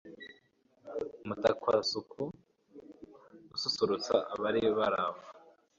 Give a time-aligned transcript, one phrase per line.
[1.27, 2.21] mutakwasuku
[3.55, 5.19] ususurutsa abari baraho